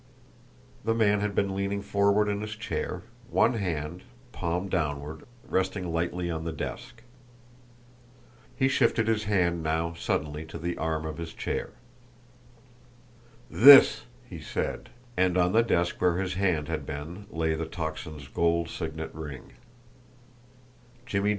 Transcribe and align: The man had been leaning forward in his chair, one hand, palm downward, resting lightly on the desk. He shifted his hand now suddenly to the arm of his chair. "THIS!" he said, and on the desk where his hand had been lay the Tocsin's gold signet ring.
The 0.83 0.95
man 0.95 1.19
had 1.19 1.35
been 1.35 1.55
leaning 1.55 1.83
forward 1.83 2.27
in 2.27 2.41
his 2.41 2.55
chair, 2.55 3.03
one 3.29 3.53
hand, 3.53 4.01
palm 4.31 4.67
downward, 4.67 5.25
resting 5.47 5.91
lightly 5.93 6.27
on 6.31 6.43
the 6.43 6.51
desk. 6.51 7.03
He 8.55 8.67
shifted 8.67 9.07
his 9.07 9.25
hand 9.25 9.61
now 9.61 9.93
suddenly 9.93 10.43
to 10.45 10.57
the 10.57 10.75
arm 10.75 11.05
of 11.05 11.19
his 11.19 11.35
chair. 11.35 11.73
"THIS!" 13.47 14.05
he 14.27 14.41
said, 14.41 14.89
and 15.15 15.37
on 15.37 15.51
the 15.51 15.61
desk 15.61 16.01
where 16.01 16.17
his 16.17 16.33
hand 16.33 16.67
had 16.67 16.83
been 16.83 17.27
lay 17.29 17.53
the 17.53 17.67
Tocsin's 17.67 18.27
gold 18.27 18.69
signet 18.69 19.13
ring. 19.13 19.51